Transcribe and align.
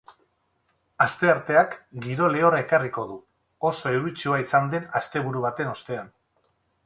Astearteak 1.05 1.75
giro 2.05 2.29
lehorra 2.37 2.63
ekarriko 2.65 3.05
du, 3.11 3.19
oso 3.71 3.93
euritsua 3.99 4.41
izan 4.45 4.71
den 4.75 4.91
asteburu 5.01 5.45
baten 5.47 5.73
ostean. 5.77 6.13